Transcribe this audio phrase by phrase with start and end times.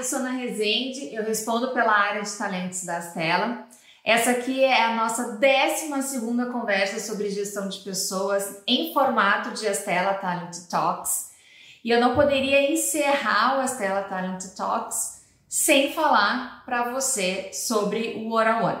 [0.00, 3.66] eu sou Ana Rezende, eu respondo pela área de talentos da Astela.
[4.02, 9.68] Essa aqui é a nossa 12 segunda conversa sobre gestão de pessoas em formato de
[9.68, 11.32] Astela Talent Talks.
[11.84, 18.32] E eu não poderia encerrar o Astela Talent Talks sem falar para você sobre o
[18.32, 18.80] on One.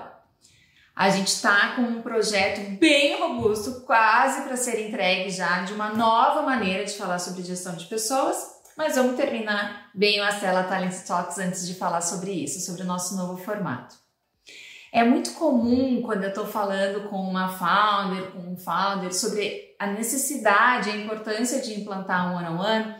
[0.96, 5.90] A gente está com um projeto bem robusto, quase para ser entregue já, de uma
[5.90, 10.94] nova maneira de falar sobre gestão de pessoas mas vamos terminar bem o Astela Talent
[11.06, 13.94] Talks antes de falar sobre isso, sobre o nosso novo formato.
[14.90, 19.86] É muito comum quando eu estou falando com uma founder, com um founder, sobre a
[19.88, 22.94] necessidade, a importância de implantar um one-on-one, -on -one,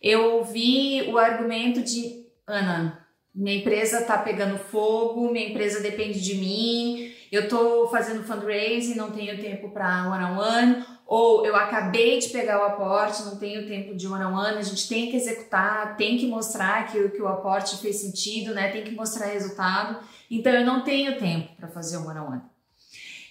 [0.00, 6.36] eu ouvi o argumento de Ana, minha empresa está pegando fogo, minha empresa depende de
[6.36, 12.60] mim, eu estou fazendo fundraising, não tenho tempo para one-on-one, ou eu acabei de pegar
[12.60, 16.16] o aporte, não tenho tempo de one on one, a gente tem que executar, tem
[16.16, 18.70] que mostrar que, que o aporte fez sentido, né?
[18.70, 19.98] Tem que mostrar resultado.
[20.30, 22.42] Então eu não tenho tempo para fazer o one on one.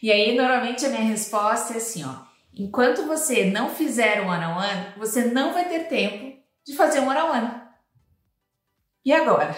[0.01, 2.13] E aí normalmente a minha resposta é assim, ó:
[2.53, 6.99] enquanto você não fizer o one on one, você não vai ter tempo de fazer
[6.99, 7.51] o one on one.
[9.03, 9.55] E agora?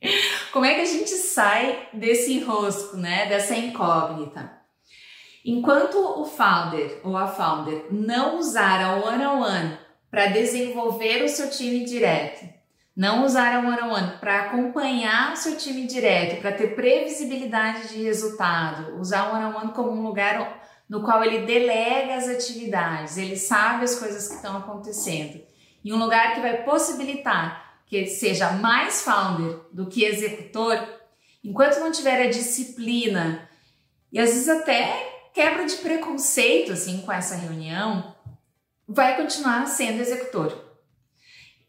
[0.52, 3.26] Como é que a gente sai desse enrosco, né?
[3.26, 4.57] Dessa incógnita?
[5.50, 9.78] Enquanto o founder ou a founder não usar a one-on-one
[10.10, 12.46] para desenvolver o seu time direto,
[12.94, 19.00] não usar a one-on-one para acompanhar o seu time direto, para ter previsibilidade de resultado,
[19.00, 23.98] usar o one-on-one como um lugar no qual ele delega as atividades, ele sabe as
[23.98, 25.40] coisas que estão acontecendo,
[25.82, 30.78] e um lugar que vai possibilitar que ele seja mais founder do que executor,
[31.42, 33.48] enquanto não tiver a disciplina
[34.12, 38.12] e às vezes até quebra de preconceito assim com essa reunião,
[38.88, 40.52] vai continuar sendo executor.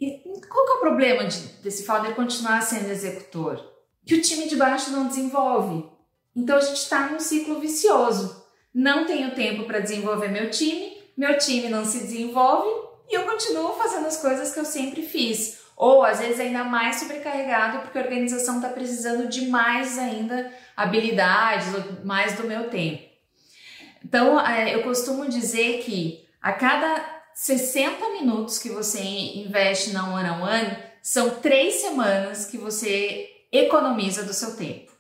[0.01, 3.63] E qual que é o problema de, desse founder continuar sendo executor?
[4.03, 5.87] Que o time de baixo não desenvolve.
[6.35, 8.43] Então a gente está num ciclo vicioso.
[8.73, 12.71] Não tenho tempo para desenvolver meu time, meu time não se desenvolve
[13.07, 15.59] e eu continuo fazendo as coisas que eu sempre fiz.
[15.77, 21.67] Ou às vezes ainda mais sobrecarregado porque a organização está precisando de mais ainda habilidades,
[22.03, 23.08] mais do meu tempo.
[24.03, 30.29] Então, é, eu costumo dizer que a cada 60 minutos que você investe na One
[30.29, 34.91] on One, são três semanas que você economiza do seu tempo.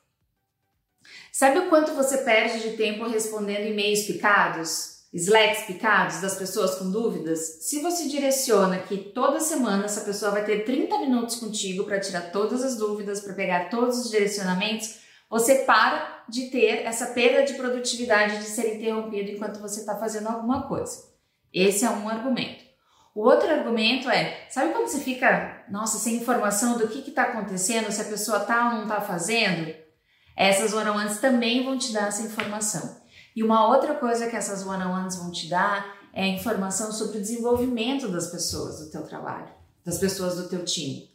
[1.33, 6.89] Sabe o quanto você perde de tempo respondendo e-mails picados, slacks picados das pessoas com
[6.89, 7.39] dúvidas?
[7.61, 12.31] Se você direciona que toda semana essa pessoa vai ter 30 minutos contigo para tirar
[12.31, 14.95] todas as dúvidas, para pegar todos os direcionamentos,
[15.29, 20.27] você para de ter essa perda de produtividade de ser interrompido enquanto você está fazendo
[20.27, 21.09] alguma coisa.
[21.53, 22.63] Esse é um argumento.
[23.13, 27.91] O outro argumento é, sabe quando você fica, nossa, sem informação do que está acontecendo,
[27.91, 29.73] se a pessoa está ou não está fazendo?
[30.35, 32.97] Essas one-on-ones também vão te dar essa informação.
[33.35, 38.07] E uma outra coisa que essas one-on-ones vão te dar é informação sobre o desenvolvimento
[38.07, 39.49] das pessoas do teu trabalho,
[39.85, 41.08] das pessoas do teu time.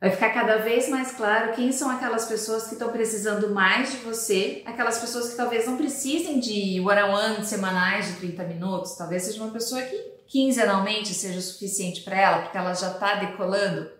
[0.00, 3.96] Vai ficar cada vez mais claro quem são aquelas pessoas que estão precisando mais de
[3.98, 9.42] você, aquelas pessoas que talvez não precisem de one-on-one semanais de 30 minutos, talvez seja
[9.42, 9.96] uma pessoa que
[10.28, 13.90] quinzenalmente seja o suficiente para ela, porque ela já está decolando.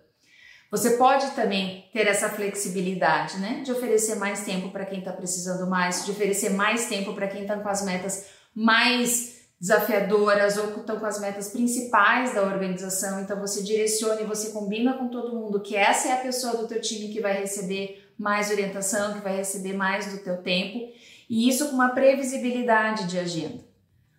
[0.71, 3.63] Você pode também ter essa flexibilidade, né?
[3.65, 7.43] De oferecer mais tempo para quem está precisando mais, de oferecer mais tempo para quem
[7.43, 13.21] está com as metas mais desafiadoras ou que estão com as metas principais da organização,
[13.21, 16.69] então você direciona e você combina com todo mundo que essa é a pessoa do
[16.69, 20.93] teu time que vai receber mais orientação, que vai receber mais do teu tempo,
[21.29, 23.67] e isso com uma previsibilidade de agenda.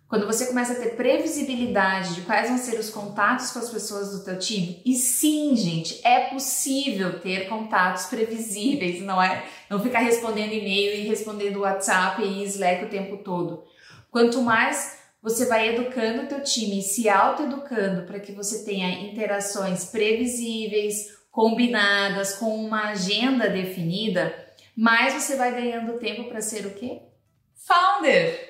[0.08, 4.10] Quando você começa a ter previsibilidade de quais vão ser os contatos com as pessoas
[4.10, 9.44] do teu time, e sim, gente, é possível ter contatos previsíveis, não é?
[9.70, 13.62] Não ficar respondendo e-mail e respondendo WhatsApp e Slack o tempo todo.
[14.10, 19.84] Quanto mais você vai educando o teu time, se autoeducando para que você tenha interações
[19.86, 24.34] previsíveis, combinadas, com uma agenda definida,
[24.76, 27.02] mais você vai ganhando tempo para ser o quê?
[27.54, 28.48] Founder!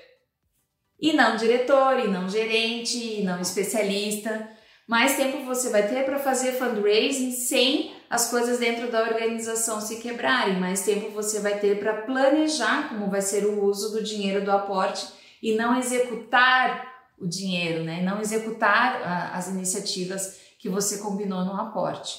[0.98, 4.48] E não diretor, e não gerente, e não especialista.
[4.86, 10.00] Mais tempo você vai ter para fazer fundraising sem as coisas dentro da organização se
[10.00, 10.58] quebrarem.
[10.60, 14.50] Mais tempo você vai ter para planejar como vai ser o uso do dinheiro do
[14.50, 18.02] aporte e não executar o dinheiro, né?
[18.02, 22.18] Não executar a, as iniciativas que você combinou no aporte.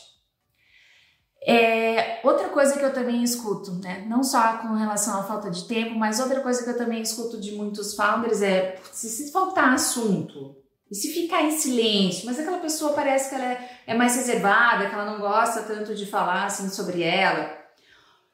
[1.43, 4.05] É, outra coisa que eu também escuto, né?
[4.07, 7.39] Não só com relação à falta de tempo, mas outra coisa que eu também escuto
[7.39, 10.55] de muitos founders é se, se faltar assunto,
[10.89, 14.87] E se ficar em silêncio, mas aquela pessoa parece que ela é, é mais reservada,
[14.87, 17.57] que ela não gosta tanto de falar assim sobre ela.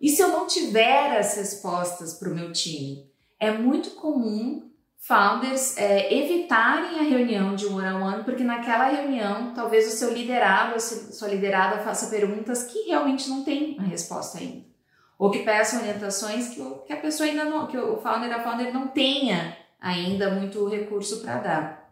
[0.01, 3.10] E se eu não tiver as respostas para o meu time?
[3.39, 9.53] É muito comum founders é, evitarem a reunião de one-on-one, -on -one, porque naquela reunião
[9.53, 14.39] talvez o seu liderado, a sua liderada faça perguntas que realmente não tem a resposta
[14.39, 14.65] ainda.
[15.17, 18.73] Ou que peçam orientações que, que a pessoa ainda não, que o founder, a founder
[18.73, 21.88] não tenha ainda muito recurso para dar.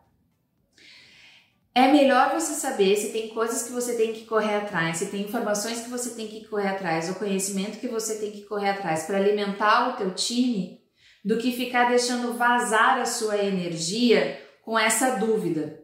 [1.74, 5.24] É melhor você saber se tem coisas que você tem que correr atrás, se tem
[5.24, 9.04] informações que você tem que correr atrás, o conhecimento que você tem que correr atrás
[9.04, 10.82] para alimentar o teu time,
[11.26, 15.84] do que ficar deixando vazar a sua energia com essa dúvida.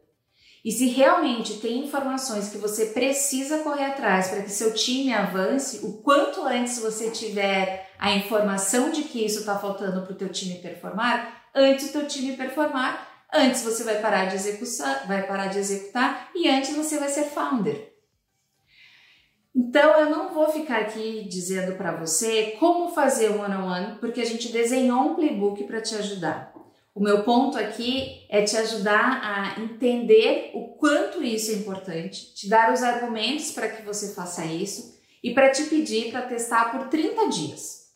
[0.64, 5.84] E se realmente tem informações que você precisa correr atrás para que seu time avance,
[5.84, 10.30] o quanto antes você tiver a informação de que isso está faltando para o teu
[10.30, 15.48] time performar, antes o teu time performar, antes você vai parar de executar, vai parar
[15.48, 17.92] de executar e antes você vai ser founder.
[19.54, 23.98] Então eu não vou ficar aqui dizendo para você como fazer o one on one,
[24.00, 26.54] porque a gente desenhou um playbook para te ajudar.
[26.94, 32.50] O meu ponto aqui é te ajudar a entender o quanto isso é importante, te
[32.50, 36.88] dar os argumentos para que você faça isso e para te pedir para testar por
[36.88, 37.92] 30 dias.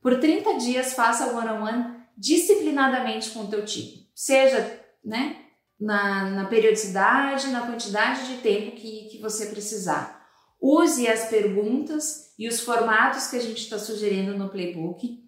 [0.00, 5.36] Por 30 dias faça o one on one disciplinadamente com o teu time, seja né,
[5.78, 10.17] na, na periodicidade, na quantidade de tempo que, que você precisar.
[10.60, 15.22] Use as perguntas e os formatos que a gente está sugerindo no playbook.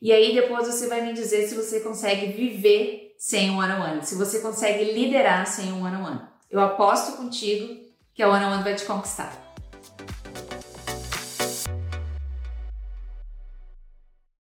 [0.00, 4.14] E aí depois você vai me dizer se você consegue viver sem um one-on-one, se
[4.14, 6.20] você consegue liderar sem um one-on-one.
[6.50, 7.80] Eu aposto contigo
[8.14, 9.45] que a one-on-one vai te conquistar.